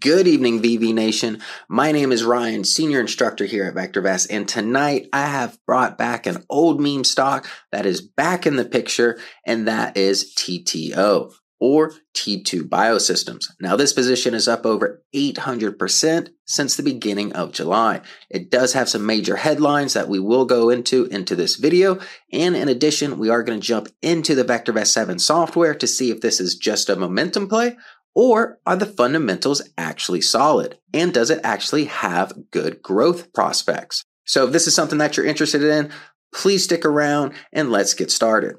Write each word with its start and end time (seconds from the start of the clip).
Good 0.00 0.26
evening, 0.26 0.62
VV 0.62 0.94
Nation. 0.94 1.42
My 1.68 1.92
name 1.92 2.10
is 2.10 2.24
Ryan, 2.24 2.64
senior 2.64 3.00
instructor 3.00 3.44
here 3.44 3.64
at 3.64 3.74
VectorVest, 3.74 4.28
and 4.30 4.48
tonight 4.48 5.08
I 5.12 5.26
have 5.26 5.58
brought 5.66 5.98
back 5.98 6.24
an 6.24 6.42
old 6.48 6.80
meme 6.80 7.04
stock 7.04 7.46
that 7.70 7.84
is 7.84 8.00
back 8.00 8.46
in 8.46 8.56
the 8.56 8.64
picture, 8.64 9.18
and 9.44 9.68
that 9.68 9.98
is 9.98 10.34
TTO 10.36 11.34
or 11.58 11.92
T2 12.14 12.62
Biosystems. 12.62 13.44
Now, 13.60 13.76
this 13.76 13.92
position 13.92 14.32
is 14.32 14.48
up 14.48 14.64
over 14.64 15.02
800% 15.14 16.30
since 16.46 16.76
the 16.76 16.82
beginning 16.82 17.34
of 17.34 17.52
July. 17.52 18.00
It 18.30 18.50
does 18.50 18.72
have 18.72 18.88
some 18.88 19.04
major 19.04 19.36
headlines 19.36 19.92
that 19.92 20.08
we 20.08 20.18
will 20.18 20.46
go 20.46 20.70
into 20.70 21.04
into 21.06 21.36
this 21.36 21.56
video. 21.56 21.98
And 22.32 22.56
in 22.56 22.68
addition, 22.68 23.18
we 23.18 23.28
are 23.28 23.42
going 23.42 23.60
to 23.60 23.66
jump 23.66 23.88
into 24.00 24.34
the 24.34 24.44
VectorVest 24.44 24.86
7 24.86 25.18
software 25.18 25.74
to 25.74 25.86
see 25.86 26.10
if 26.10 26.22
this 26.22 26.40
is 26.40 26.56
just 26.56 26.88
a 26.88 26.96
momentum 26.96 27.46
play 27.48 27.76
or 28.14 28.58
are 28.66 28.76
the 28.76 28.86
fundamentals 28.86 29.62
actually 29.78 30.20
solid? 30.20 30.78
And 30.92 31.12
does 31.12 31.30
it 31.30 31.40
actually 31.44 31.84
have 31.86 32.50
good 32.50 32.82
growth 32.82 33.32
prospects? 33.32 34.04
So 34.24 34.46
if 34.46 34.52
this 34.52 34.66
is 34.66 34.74
something 34.74 34.98
that 34.98 35.16
you're 35.16 35.26
interested 35.26 35.62
in, 35.62 35.90
please 36.32 36.64
stick 36.64 36.84
around 36.84 37.34
and 37.52 37.70
let's 37.70 37.94
get 37.94 38.10
started. 38.10 38.56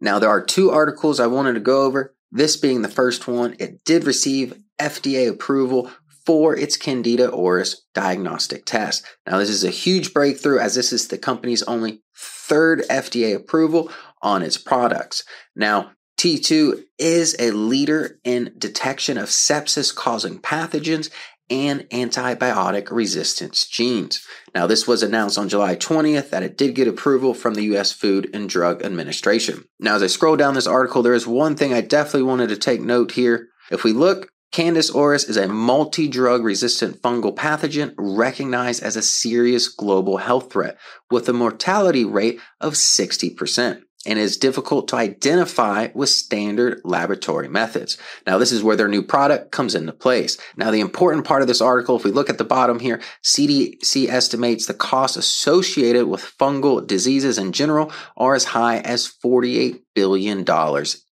Now, 0.00 0.18
there 0.18 0.30
are 0.30 0.44
two 0.44 0.70
articles 0.70 1.18
I 1.18 1.26
wanted 1.26 1.54
to 1.54 1.60
go 1.60 1.82
over. 1.82 2.14
This 2.30 2.56
being 2.56 2.82
the 2.82 2.88
first 2.88 3.26
one, 3.26 3.56
it 3.58 3.84
did 3.84 4.04
receive 4.04 4.60
FDA 4.78 5.28
approval 5.28 5.90
for 6.24 6.54
its 6.54 6.76
Candida 6.76 7.28
auris 7.28 7.76
diagnostic 7.94 8.66
test. 8.66 9.04
Now, 9.26 9.38
this 9.38 9.48
is 9.48 9.64
a 9.64 9.70
huge 9.70 10.12
breakthrough 10.12 10.58
as 10.58 10.74
this 10.74 10.92
is 10.92 11.08
the 11.08 11.18
company's 11.18 11.62
only 11.62 12.02
third 12.14 12.82
FDA 12.90 13.34
approval 13.34 13.90
on 14.20 14.42
its 14.42 14.58
products. 14.58 15.24
Now, 15.56 15.92
T2 16.18 16.82
is 16.98 17.36
a 17.38 17.52
leader 17.52 18.18
in 18.24 18.52
detection 18.58 19.16
of 19.18 19.28
sepsis 19.28 19.94
causing 19.94 20.40
pathogens 20.40 21.10
and 21.48 21.82
antibiotic 21.90 22.90
resistance 22.90 23.64
genes. 23.64 24.26
Now, 24.52 24.66
this 24.66 24.88
was 24.88 25.04
announced 25.04 25.38
on 25.38 25.48
July 25.48 25.76
20th 25.76 26.30
that 26.30 26.42
it 26.42 26.58
did 26.58 26.74
get 26.74 26.88
approval 26.88 27.34
from 27.34 27.54
the 27.54 27.62
US 27.76 27.92
Food 27.92 28.28
and 28.34 28.48
Drug 28.48 28.82
Administration. 28.82 29.64
Now, 29.78 29.94
as 29.94 30.02
I 30.02 30.08
scroll 30.08 30.36
down 30.36 30.54
this 30.54 30.66
article, 30.66 31.02
there 31.02 31.14
is 31.14 31.26
one 31.26 31.54
thing 31.54 31.72
I 31.72 31.82
definitely 31.82 32.24
wanted 32.24 32.48
to 32.48 32.56
take 32.56 32.80
note 32.80 33.12
here. 33.12 33.50
If 33.70 33.84
we 33.84 33.92
look, 33.92 34.32
Candida 34.50 34.88
auris 34.92 35.28
is 35.28 35.36
a 35.36 35.46
multi 35.46 36.08
drug 36.08 36.42
resistant 36.42 37.00
fungal 37.00 37.34
pathogen 37.34 37.94
recognized 37.96 38.82
as 38.82 38.96
a 38.96 39.02
serious 39.02 39.68
global 39.68 40.16
health 40.16 40.50
threat 40.50 40.78
with 41.10 41.28
a 41.28 41.32
mortality 41.32 42.04
rate 42.04 42.40
of 42.60 42.72
60% 42.72 43.82
and 44.08 44.18
is 44.18 44.38
difficult 44.38 44.88
to 44.88 44.96
identify 44.96 45.88
with 45.92 46.08
standard 46.08 46.80
laboratory 46.82 47.46
methods. 47.46 47.98
Now, 48.26 48.38
this 48.38 48.50
is 48.50 48.62
where 48.62 48.74
their 48.74 48.88
new 48.88 49.02
product 49.02 49.52
comes 49.52 49.74
into 49.74 49.92
place. 49.92 50.38
Now, 50.56 50.70
the 50.70 50.80
important 50.80 51.26
part 51.26 51.42
of 51.42 51.48
this 51.48 51.60
article, 51.60 51.94
if 51.94 52.04
we 52.04 52.10
look 52.10 52.30
at 52.30 52.38
the 52.38 52.44
bottom 52.44 52.80
here, 52.80 53.02
CDC 53.22 54.08
estimates 54.08 54.64
the 54.64 54.72
costs 54.72 55.18
associated 55.18 56.06
with 56.06 56.34
fungal 56.40 56.84
diseases 56.84 57.36
in 57.36 57.52
general 57.52 57.92
are 58.16 58.34
as 58.34 58.44
high 58.44 58.78
as 58.78 59.06
$48 59.06 59.82
billion 59.94 60.42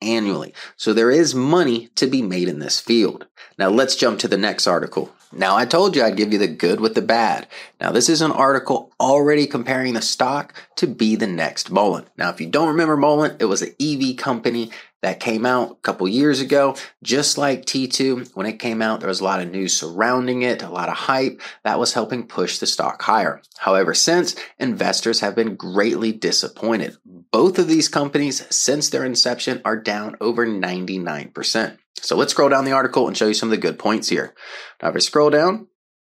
annually. 0.02 0.54
So 0.78 0.94
there 0.94 1.12
is 1.12 1.36
money 1.36 1.90
to 1.96 2.08
be 2.08 2.22
made 2.22 2.48
in 2.48 2.60
this 2.60 2.80
field. 2.80 3.28
Now, 3.60 3.70
let's 3.70 3.98
jump 3.98 4.20
to 4.20 4.30
the 4.30 4.38
next 4.38 4.68
article. 4.68 5.14
Now, 5.34 5.58
I 5.58 5.66
told 5.66 5.98
you 5.98 6.04
I'd 6.04 6.16
give 6.16 6.32
you 6.32 6.40
the 6.40 6.48
good 6.48 6.80
with 6.80 6.96
the 6.96 7.02
bad. 7.02 7.48
Now, 7.82 7.92
this 7.92 8.08
is 8.08 8.22
an 8.22 8.32
article 8.32 8.85
already 9.00 9.48
comparing 9.48 9.94
the 9.94 10.02
stock 10.02 10.54
to 10.78 10.88
be 10.88 11.16
the 11.16 11.28
next 11.28 11.72
Mullen. 11.72 12.06
Now, 12.18 12.30
if 12.30 12.40
you 12.40 12.48
don't 12.48 12.70
remember 12.70 12.98
Mullen, 12.98 13.38
it 13.40 13.46
was 13.46 13.62
an 13.62 13.76
EV 13.80 14.18
company 14.18 14.72
that 15.02 15.20
came 15.20 15.46
out 15.46 15.72
a 15.72 15.76
couple 15.76 16.08
years 16.08 16.40
ago. 16.40 16.76
Just 17.04 17.38
like 17.38 17.66
T2, 17.66 18.36
when 18.36 18.48
it 18.48 18.58
came 18.58 18.82
out, 18.82 19.00
there 19.00 19.10
was 19.10 19.20
a 19.20 19.24
lot 19.24 19.40
of 19.40 19.52
news 19.52 19.78
surrounding 19.78 20.42
it, 20.42 20.64
a 20.64 20.70
lot 20.70 20.90
of 20.90 20.96
hype 20.96 21.42
that 21.64 21.78
was 21.78 21.94
helping 21.94 22.26
push 22.26 22.58
the 22.58 22.66
stock 22.66 23.02
higher. 23.02 23.42
However, 23.58 23.94
since 23.94 24.36
investors 24.58 25.20
have 25.20 25.36
been 25.36 25.56
greatly 25.56 26.12
disappointed. 26.12 26.98
Both 27.32 27.60
of 27.60 27.68
these 27.68 27.88
companies, 27.88 28.46
since 28.50 28.90
their 28.90 29.06
inception, 29.06 29.62
are 29.64 29.78
down 29.78 30.16
over 30.22 30.48
99%. 30.48 31.78
So 32.02 32.16
let's 32.16 32.32
scroll 32.32 32.50
down 32.50 32.66
the 32.66 32.72
article 32.72 33.08
and 33.08 33.16
show 33.16 33.28
you 33.28 33.34
some 33.34 33.50
of 33.50 33.52
the 33.52 33.58
good 33.58 33.78
points 33.78 34.10
here. 34.10 34.34
Now, 34.82 34.90
if 34.90 34.96
I 34.96 35.00
scroll 35.00 35.30
down, 35.30 35.68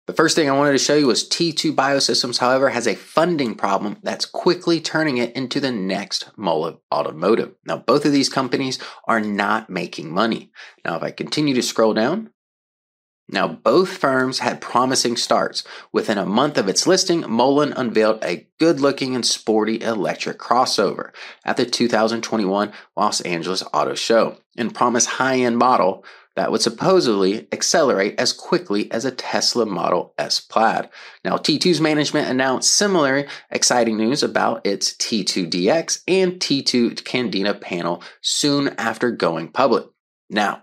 the 0.07 0.13
first 0.13 0.35
thing 0.35 0.49
I 0.51 0.57
wanted 0.57 0.73
to 0.73 0.79
show 0.79 0.97
you 0.97 1.07
was 1.07 1.29
T2 1.29 1.75
Biosystems, 1.75 2.39
however, 2.39 2.71
has 2.71 2.87
a 2.89 2.97
funding 2.97 3.55
problem 3.55 3.99
that's 4.03 4.27
quickly 4.27 4.81
turning 4.81 5.19
it 5.19 5.35
into 5.37 5.61
the 5.61 5.71
next 5.71 6.31
Mullen 6.37 6.79
Automotive. 6.93 7.55
Now, 7.65 7.77
both 7.77 8.05
of 8.05 8.13
these 8.13 8.29
companies 8.29 8.79
are 9.07 9.21
not 9.21 9.71
making 9.71 10.13
money. 10.13 10.51
Now, 10.85 10.97
if 10.97 11.03
I 11.03 11.13
continue 11.13 11.55
to 11.55 11.63
scroll 11.63 11.95
down, 11.95 12.31
now, 13.29 13.49
both 13.49 13.97
firms 13.97 14.41
had 14.41 14.61
promising 14.61 15.17
starts. 15.17 15.65
Within 15.91 16.19
a 16.19 16.27
month 16.27 16.59
of 16.59 16.69
its 16.69 16.87
listing, 16.87 17.25
Mullen 17.27 17.73
unveiled 17.73 18.23
a 18.23 18.47
good 18.59 18.79
looking 18.79 19.15
and 19.15 19.25
sporty 19.25 19.81
electric 19.81 20.39
crossover 20.39 21.13
at 21.43 21.57
the 21.57 21.65
2021 21.65 22.73
Los 22.95 23.21
Angeles 23.23 23.63
Auto 23.73 23.95
Show 23.95 24.37
and 24.59 24.75
promised 24.75 25.09
high 25.09 25.39
end 25.39 25.57
model 25.57 26.05
that 26.37 26.51
would 26.51 26.63
supposedly 26.63 27.47
accelerate 27.53 28.15
as 28.19 28.33
quickly 28.33 28.91
as 28.91 29.05
a 29.05 29.11
Tesla 29.11 29.67
Model 29.67 30.15
S 30.19 30.41
Plaid. 30.41 30.89
Now, 31.25 31.37
T2's 31.37 31.81
management 31.81 32.29
announced 32.29 32.75
similar 32.75 33.27
exciting 33.51 33.97
news 33.97 34.23
about 34.23 34.67
its 34.67 34.95
T2DX 34.95 36.03
and 36.09 36.35
T2 36.35 37.05
Candida 37.05 37.55
panel 37.55 38.03
soon 38.21 38.69
after 38.79 39.11
going 39.11 39.49
public. 39.49 39.87
Now, 40.31 40.63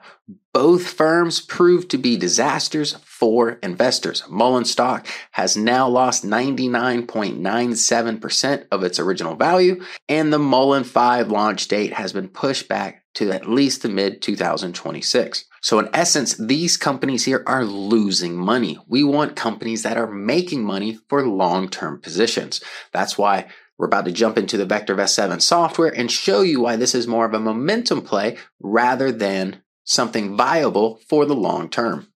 both 0.52 0.88
firms 0.88 1.42
proved 1.42 1.92
to 1.92 2.00
be 2.00 2.18
disasters 2.18 2.96
for 3.06 3.60
investors. 3.62 4.24
Mullen 4.28 4.66
stock 4.66 5.06
has 5.32 5.56
now 5.56 5.88
lost 5.88 6.26
99.97% 6.26 8.66
of 8.72 8.84
its 8.84 8.98
original 8.98 9.36
value, 9.36 9.84
and 10.08 10.34
the 10.34 10.40
Mullen 10.40 10.84
5 10.84 11.30
launch 11.30 11.68
date 11.68 11.94
has 11.94 12.14
been 12.14 12.30
pushed 12.30 12.68
back 12.68 13.04
to 13.14 13.32
at 13.32 13.48
least 13.48 13.84
the 13.84 13.90
mid 13.90 14.24
2026. 14.24 15.46
So, 15.62 15.80
in 15.80 15.90
essence, 15.94 16.36
these 16.36 16.78
companies 16.78 17.26
here 17.26 17.44
are 17.46 17.66
losing 17.66 18.36
money. 18.36 18.78
We 18.88 19.04
want 19.04 19.36
companies 19.36 19.84
that 19.84 19.98
are 19.98 20.12
making 20.12 20.64
money 20.64 21.00
for 21.08 21.26
long 21.26 21.70
term 21.70 22.00
positions. 22.00 22.62
That's 22.92 23.18
why 23.18 23.48
we're 23.78 23.88
about 23.88 24.06
to 24.06 24.12
jump 24.12 24.38
into 24.38 24.58
the 24.58 24.66
VectorVest 24.66 25.10
7 25.10 25.40
software 25.40 25.90
and 25.90 26.12
show 26.12 26.42
you 26.42 26.62
why 26.62 26.76
this 26.76 26.94
is 26.94 27.08
more 27.08 27.26
of 27.26 27.34
a 27.34 27.40
momentum 27.40 28.02
play 28.02 28.38
rather 28.60 29.12
than 29.12 29.62
something 29.86 30.36
viable 30.36 31.00
for 31.08 31.26
the 31.26 31.36
long 31.36 31.70
term. 31.70 32.08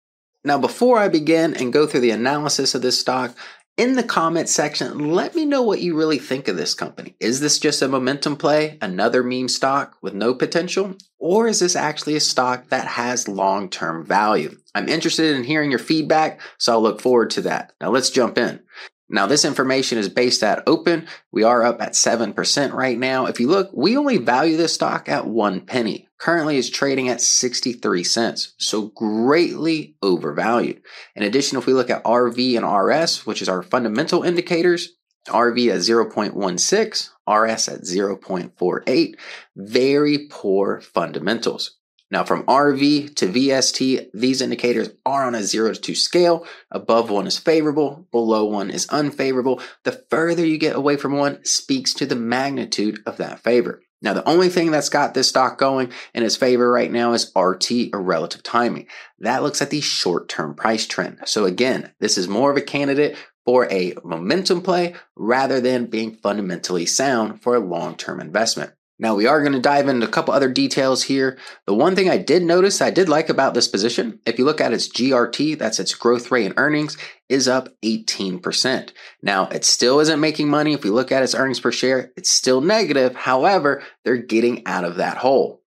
Now, 0.43 0.57
before 0.57 0.99
I 0.99 1.07
begin 1.07 1.55
and 1.55 1.71
go 1.71 1.87
through 1.87 2.01
the 2.01 2.11
analysis 2.11 2.75
of 2.75 2.81
this 2.81 2.99
stock, 2.99 3.35
in 3.75 3.95
the 3.95 4.03
comment 4.03 4.49
section, 4.49 5.13
let 5.13 5.35
me 5.35 5.45
know 5.45 5.63
what 5.63 5.81
you 5.81 5.97
really 5.97 6.19
think 6.19 6.47
of 6.47 6.57
this 6.57 6.73
company. 6.73 7.15
Is 7.19 7.39
this 7.39 7.57
just 7.57 7.81
a 7.81 7.87
momentum 7.87 8.35
play, 8.35 8.77
another 8.81 9.23
meme 9.23 9.47
stock 9.47 9.97
with 10.01 10.13
no 10.13 10.35
potential? 10.35 10.95
Or 11.17 11.47
is 11.47 11.59
this 11.59 11.75
actually 11.75 12.15
a 12.15 12.19
stock 12.19 12.69
that 12.69 12.85
has 12.85 13.27
long 13.27 13.69
term 13.69 14.05
value? 14.05 14.57
I'm 14.75 14.89
interested 14.89 15.35
in 15.35 15.43
hearing 15.43 15.71
your 15.71 15.79
feedback, 15.79 16.39
so 16.57 16.73
I'll 16.73 16.81
look 16.81 17.01
forward 17.01 17.31
to 17.31 17.41
that. 17.41 17.73
Now, 17.81 17.89
let's 17.89 18.09
jump 18.09 18.37
in. 18.37 18.59
Now, 19.09 19.27
this 19.27 19.45
information 19.45 19.97
is 19.97 20.09
based 20.09 20.43
at 20.43 20.63
open. 20.65 21.07
We 21.31 21.43
are 21.43 21.63
up 21.63 21.81
at 21.81 21.93
7% 21.93 22.73
right 22.73 22.97
now. 22.97 23.25
If 23.25 23.39
you 23.39 23.47
look, 23.47 23.69
we 23.73 23.97
only 23.97 24.17
value 24.17 24.57
this 24.57 24.73
stock 24.73 25.09
at 25.09 25.27
one 25.27 25.61
penny. 25.61 26.07
Currently 26.19 26.57
is 26.57 26.69
trading 26.69 27.09
at 27.09 27.21
63 27.21 28.03
cents, 28.03 28.53
so 28.57 28.87
greatly 28.95 29.97
overvalued. 30.01 30.81
In 31.15 31.23
addition, 31.23 31.57
if 31.57 31.65
we 31.65 31.73
look 31.73 31.89
at 31.89 32.03
RV 32.05 32.57
and 32.57 32.65
RS, 32.65 33.25
which 33.25 33.41
is 33.41 33.49
our 33.49 33.61
fundamental 33.61 34.23
indicators, 34.23 34.93
RV 35.27 35.69
at 35.69 35.79
0.16, 35.81 37.09
RS 37.27 37.67
at 37.67 37.81
0.48, 37.81 39.15
very 39.55 40.27
poor 40.29 40.81
fundamentals. 40.81 41.77
Now, 42.13 42.23
from 42.23 42.43
RV 42.43 43.15
to 43.15 43.27
VST, 43.27 44.11
these 44.13 44.39
indicators 44.39 44.91
are 45.03 45.25
on 45.25 45.33
a 45.33 45.41
0 45.41 45.73
to 45.73 45.81
2 45.81 45.95
scale. 45.95 46.45
Above 46.69 47.09
one 47.09 47.25
is 47.25 47.39
favorable, 47.39 48.07
below 48.11 48.45
one 48.45 48.69
is 48.69 48.87
unfavorable. 48.89 49.59
The 49.81 50.03
further 50.11 50.45
you 50.45 50.59
get 50.59 50.75
away 50.75 50.95
from 50.95 51.17
one 51.17 51.43
speaks 51.43 51.91
to 51.95 52.05
the 52.05 52.15
magnitude 52.15 52.99
of 53.07 53.17
that 53.17 53.39
favor. 53.39 53.81
Now, 54.03 54.13
the 54.13 54.29
only 54.29 54.49
thing 54.49 54.69
that's 54.69 54.89
got 54.89 55.15
this 55.15 55.29
stock 55.29 55.57
going 55.57 55.91
in 56.13 56.21
its 56.21 56.35
favor 56.35 56.69
right 56.69 56.91
now 56.91 57.13
is 57.13 57.31
RT 57.35 57.89
or 57.93 58.03
relative 58.03 58.43
timing. 58.43 58.85
That 59.17 59.41
looks 59.41 59.63
at 59.63 59.71
the 59.71 59.81
short 59.81 60.29
term 60.29 60.53
price 60.53 60.85
trend. 60.85 61.17
So, 61.25 61.45
again, 61.45 61.93
this 61.99 62.19
is 62.19 62.27
more 62.27 62.51
of 62.51 62.57
a 62.57 62.61
candidate 62.61 63.17
for 63.43 63.65
a 63.71 63.95
momentum 64.03 64.61
play 64.61 64.93
rather 65.15 65.59
than 65.59 65.87
being 65.87 66.17
fundamentally 66.17 66.85
sound 66.85 67.41
for 67.41 67.55
a 67.55 67.59
long 67.59 67.95
term 67.95 68.19
investment. 68.19 68.73
Now, 68.99 69.15
we 69.15 69.25
are 69.25 69.41
going 69.41 69.53
to 69.53 69.59
dive 69.59 69.87
into 69.87 70.07
a 70.07 70.11
couple 70.11 70.33
other 70.33 70.51
details 70.51 71.03
here. 71.03 71.37
The 71.65 71.73
one 71.73 71.95
thing 71.95 72.09
I 72.09 72.17
did 72.17 72.43
notice 72.43 72.79
I 72.79 72.91
did 72.91 73.09
like 73.09 73.27
about 73.27 73.53
this 73.53 73.67
position, 73.67 74.19
if 74.25 74.37
you 74.37 74.45
look 74.45 74.61
at 74.61 74.71
its 74.71 74.87
GRT, 74.87 75.57
that's 75.57 75.79
its 75.79 75.95
growth 75.95 76.29
rate 76.29 76.45
in 76.45 76.53
earnings, 76.57 76.95
is 77.27 77.47
up 77.47 77.69
18%. 77.81 78.91
Now, 79.23 79.47
it 79.47 79.65
still 79.65 79.99
isn't 79.99 80.19
making 80.19 80.47
money. 80.47 80.73
If 80.73 80.83
we 80.83 80.91
look 80.91 81.11
at 81.11 81.23
its 81.23 81.33
earnings 81.33 81.59
per 81.59 81.71
share, 81.71 82.11
it's 82.15 82.29
still 82.29 82.61
negative. 82.61 83.15
However, 83.15 83.81
they're 84.05 84.17
getting 84.17 84.65
out 84.67 84.85
of 84.85 84.95
that 84.97 85.17
hole. 85.17 85.61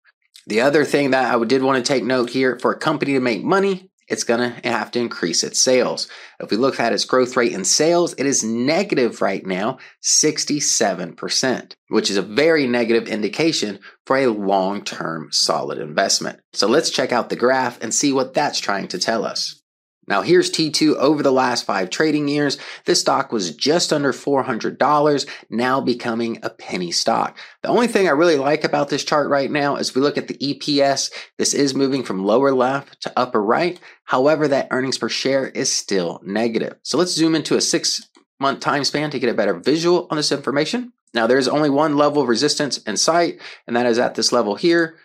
The 0.46 0.60
other 0.60 0.84
thing 0.84 1.10
that 1.10 1.34
I 1.34 1.44
did 1.44 1.62
want 1.62 1.84
to 1.84 1.92
take 1.92 2.04
note 2.04 2.30
here 2.30 2.58
for 2.60 2.70
a 2.70 2.78
company 2.78 3.14
to 3.14 3.20
make 3.20 3.42
money, 3.42 3.90
it's 4.08 4.24
going 4.24 4.40
to 4.40 4.68
have 4.68 4.90
to 4.92 4.98
increase 4.98 5.42
its 5.42 5.60
sales. 5.60 6.08
If 6.40 6.50
we 6.50 6.56
look 6.56 6.78
at 6.78 6.92
its 6.92 7.04
growth 7.04 7.36
rate 7.36 7.52
in 7.52 7.64
sales, 7.64 8.14
it 8.14 8.26
is 8.26 8.44
negative 8.44 9.20
right 9.20 9.44
now, 9.44 9.78
67%, 10.02 11.74
which 11.88 12.10
is 12.10 12.16
a 12.16 12.22
very 12.22 12.66
negative 12.66 13.08
indication 13.08 13.78
for 14.04 14.16
a 14.16 14.26
long 14.28 14.84
term 14.84 15.28
solid 15.32 15.78
investment. 15.78 16.40
So 16.52 16.66
let's 16.68 16.90
check 16.90 17.12
out 17.12 17.28
the 17.28 17.36
graph 17.36 17.82
and 17.82 17.92
see 17.92 18.12
what 18.12 18.34
that's 18.34 18.60
trying 18.60 18.88
to 18.88 18.98
tell 18.98 19.24
us. 19.24 19.62
Now 20.08 20.22
here's 20.22 20.50
T2 20.50 20.96
over 20.96 21.22
the 21.22 21.32
last 21.32 21.64
five 21.64 21.90
trading 21.90 22.28
years. 22.28 22.58
This 22.84 23.00
stock 23.00 23.32
was 23.32 23.54
just 23.54 23.92
under 23.92 24.12
$400, 24.12 25.28
now 25.50 25.80
becoming 25.80 26.38
a 26.42 26.50
penny 26.50 26.92
stock. 26.92 27.36
The 27.62 27.68
only 27.68 27.88
thing 27.88 28.06
I 28.06 28.12
really 28.12 28.36
like 28.36 28.64
about 28.64 28.88
this 28.88 29.04
chart 29.04 29.28
right 29.28 29.50
now 29.50 29.76
is 29.76 29.94
we 29.94 30.00
look 30.00 30.16
at 30.16 30.28
the 30.28 30.34
EPS. 30.38 31.10
This 31.38 31.54
is 31.54 31.74
moving 31.74 32.02
from 32.02 32.24
lower 32.24 32.52
left 32.52 33.00
to 33.02 33.12
upper 33.16 33.42
right. 33.42 33.80
However, 34.04 34.46
that 34.48 34.68
earnings 34.70 34.98
per 34.98 35.08
share 35.08 35.48
is 35.48 35.72
still 35.72 36.20
negative. 36.24 36.76
So 36.82 36.98
let's 36.98 37.12
zoom 37.12 37.34
into 37.34 37.56
a 37.56 37.60
six 37.60 38.08
month 38.38 38.60
time 38.60 38.84
span 38.84 39.10
to 39.10 39.18
get 39.18 39.30
a 39.30 39.34
better 39.34 39.54
visual 39.54 40.06
on 40.10 40.16
this 40.16 40.32
information. 40.32 40.92
Now 41.14 41.26
there's 41.26 41.48
only 41.48 41.70
one 41.70 41.96
level 41.96 42.22
of 42.22 42.28
resistance 42.28 42.78
in 42.78 42.96
sight, 42.96 43.40
and 43.66 43.74
that 43.74 43.86
is 43.86 43.98
at 43.98 44.14
this 44.14 44.32
level 44.32 44.54
here, 44.54 44.96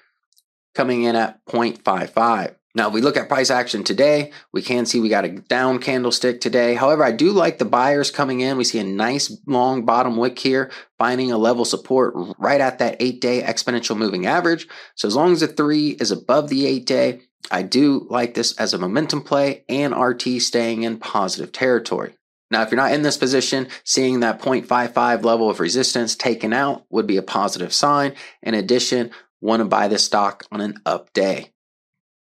coming 0.76 1.04
in 1.04 1.16
at 1.16 1.44
0.55. 1.46 2.56
Now, 2.74 2.88
if 2.88 2.94
we 2.94 3.02
look 3.02 3.18
at 3.18 3.28
price 3.28 3.50
action 3.50 3.84
today, 3.84 4.32
we 4.54 4.62
can 4.62 4.86
see 4.86 5.00
we 5.00 5.10
got 5.10 5.26
a 5.26 5.30
down 5.30 5.80
candlestick 5.80 6.40
today. 6.40 6.74
However, 6.74 7.04
I 7.04 7.12
do 7.12 7.32
like 7.32 7.58
the 7.58 7.66
buyers 7.66 8.12
coming 8.12 8.40
in. 8.40 8.58
We 8.58 8.64
see 8.64 8.80
a 8.80 8.84
nice 8.84 9.36
long 9.46 9.86
bottom 9.86 10.16
wick 10.16 10.40
here, 10.40 10.72
finding 10.98 11.32
a 11.32 11.38
level 11.38 11.66
support 11.66 12.14
right 12.38 12.62
at 12.62 12.80
that 12.80 12.98
eight 13.02 13.20
day 13.20 13.42
exponential 13.42 13.98
moving 13.98 14.26
average. 14.26 14.68
So 14.96 15.08
as 15.08 15.16
long 15.16 15.34
as 15.34 15.42
the 15.42 15.48
three 15.48 15.90
is 15.90 16.12
above 16.12 16.50
the 16.50 16.66
eight 16.66 16.86
day, 16.86 17.22
I 17.50 17.64
do 17.64 18.08
like 18.10 18.36
this 18.36 18.54
as 18.58 18.74
a 18.74 18.78
momentum 18.78 19.24
play 19.24 19.66
and 19.68 19.98
RT 19.98 20.42
staying 20.42 20.84
in 20.84 21.00
positive 21.00 21.52
territory. 21.52 22.14
Now, 22.52 22.62
if 22.62 22.72
you're 22.72 22.78
not 22.78 22.92
in 22.94 23.02
this 23.02 23.18
position, 23.18 23.68
seeing 23.86 24.20
that 24.20 24.42
0.55 24.42 25.24
level 25.24 25.50
of 25.50 25.60
resistance 25.60 26.16
taken 26.16 26.52
out 26.54 26.86
would 26.90 27.08
be 27.08 27.18
a 27.18 27.24
positive 27.24 27.74
sign. 27.74 28.14
In 28.44 28.54
addition, 28.54 29.12
want 29.40 29.62
to 29.62 29.66
buy 29.66 29.88
this 29.88 30.04
stock 30.04 30.46
on 30.52 30.62
an 30.62 30.76
up 30.86 31.14
day. 31.14 31.51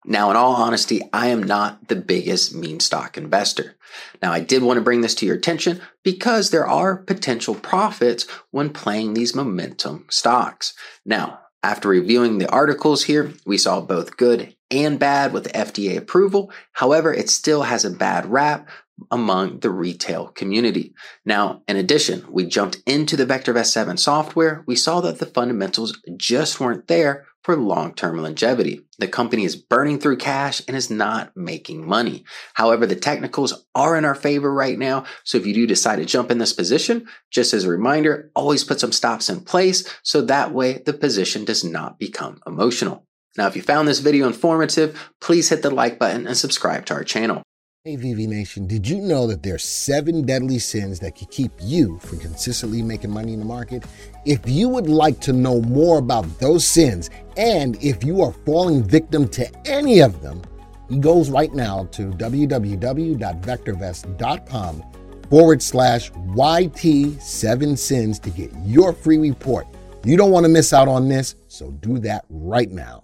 Now, 0.05 0.31
in 0.31 0.37
all 0.37 0.55
honesty, 0.55 1.01
I 1.13 1.29
am 1.29 1.43
not 1.43 1.89
the 1.89 1.97
biggest 1.97 2.55
meme 2.55 2.81
stock 2.81 3.17
investor. 3.17 3.77
Now, 4.23 4.33
I 4.33 4.41
did 4.41 4.63
want 4.63 4.77
to 4.77 4.83
bring 4.83 5.01
this 5.01 5.15
to 5.17 5.27
your 5.27 5.37
attention 5.37 5.81
because 6.03 6.51
there 6.51 6.67
are 6.67 6.97
potential 6.97 7.55
profits 7.55 8.27
when 8.51 8.71
playing 8.71 9.15
these 9.15 9.35
momentum 9.35 10.07
stocks. 10.11 10.75
Now, 11.07 11.41
after 11.63 11.89
reviewing 11.89 12.39
the 12.39 12.51
articles 12.51 13.05
here, 13.05 13.33
we 13.47 13.57
saw 13.57 13.81
both 13.81 14.19
good 14.19 14.55
and 14.71 14.99
bad 14.99 15.33
with 15.33 15.53
FDA 15.53 15.97
approval. 15.97 16.53
However, 16.73 17.15
it 17.15 17.31
still 17.31 17.63
has 17.63 17.87
a 17.87 17.91
bad 17.91 18.27
rap 18.27 18.69
among 19.11 19.61
the 19.61 19.71
retail 19.71 20.29
community. 20.29 20.95
Now, 21.25 21.63
in 21.67 21.77
addition, 21.77 22.27
we 22.29 22.45
jumped 22.45 22.83
into 22.87 23.17
the 23.17 23.27
VectorVest 23.27 23.67
7 23.67 23.97
software. 23.97 24.63
We 24.67 24.77
saw 24.77 25.01
that 25.01 25.19
the 25.19 25.27
fundamentals 25.27 25.99
just 26.17 26.61
weren't 26.61 26.87
there 26.87 27.27
for 27.45 27.55
long 27.57 27.95
term 27.95 28.21
longevity. 28.21 28.81
The 28.99 29.07
company 29.07 29.45
is 29.45 29.55
burning 29.55 30.01
through 30.01 30.17
cash 30.17 30.63
and 30.67 30.77
is 30.77 30.91
not 30.91 31.37
making 31.37 31.87
money. 31.87 32.25
However, 32.55 32.87
the 32.87 32.97
technicals 32.97 33.67
are 33.75 33.97
in 33.97 34.05
our 34.05 34.15
favor 34.15 34.53
right 34.53 34.79
now. 34.79 35.05
So 35.25 35.39
if 35.39 35.47
you 35.47 35.55
do 35.55 35.67
decide 35.67 35.97
to 35.97 36.05
jump 36.05 36.31
in 36.31 36.39
this 36.39 36.53
position, 36.53 37.07
just 37.31 37.53
as 37.53 37.65
a 37.65 37.71
reminder, 37.71 38.31
always 38.35 38.65
put 38.65 38.81
some 38.81 38.93
stops 38.93 39.29
in 39.29 39.43
place 39.43 39.87
so 40.03 40.23
that 40.23 40.53
way 40.53 40.83
the 40.85 40.95
position 40.95 41.45
does 41.45 41.63
not 41.63 41.99
become 41.99 42.41
emotional. 42.47 43.07
Now, 43.37 43.47
if 43.47 43.57
you 43.57 43.63
found 43.63 43.89
this 43.89 43.99
video 43.99 44.27
informative, 44.27 45.13
please 45.21 45.49
hit 45.49 45.63
the 45.63 45.71
like 45.71 45.99
button 45.99 46.27
and 46.27 46.37
subscribe 46.37 46.87
to 46.87 46.95
our 46.95 47.05
channel. 47.05 47.43
Hey, 47.87 47.99
VV 47.99 48.29
Nation, 48.29 48.67
did 48.67 48.89
you 48.89 48.99
know 48.99 49.27
that 49.27 49.43
there 49.43 49.57
are 49.57 49.59
seven 49.59 50.25
deadly 50.25 50.59
sins 50.59 51.01
that 51.01 51.17
can 51.17 51.27
keep 51.27 51.53
you 51.61 51.99
from 51.99 52.19
consistently 52.19 52.81
making 52.81 53.11
money 53.11 53.35
in 53.35 53.41
the 53.41 53.45
market? 53.45 53.85
If 54.25 54.49
you 54.49 54.71
would 54.71 54.89
like 54.89 55.21
to 55.21 55.35
know 55.35 55.61
more 55.61 55.99
about 55.99 56.39
those 56.39 56.67
sins, 56.67 57.11
and 57.37 57.77
if 57.85 58.03
you 58.03 58.23
are 58.23 58.33
falling 58.47 58.83
victim 58.83 59.29
to 59.29 59.47
any 59.69 60.01
of 60.01 60.23
them, 60.23 60.41
he 60.89 60.97
goes 60.97 61.29
right 61.29 61.53
now 61.53 61.85
to 61.93 62.05
www.vectorvest.com 62.05 64.83
forward 65.29 65.63
slash 65.63 66.11
YT7 66.11 67.77
sins 67.77 68.19
to 68.19 68.31
get 68.31 68.51
your 68.65 68.95
free 68.95 69.19
report. 69.19 69.67
You 70.07 70.17
don't 70.17 70.31
want 70.31 70.45
to 70.45 70.51
miss 70.51 70.73
out 70.73 70.89
on 70.89 71.11
this, 71.11 71.35
so 71.49 71.71
do 71.71 71.99
that 71.99 72.25
right 72.31 72.71
now. 72.71 73.04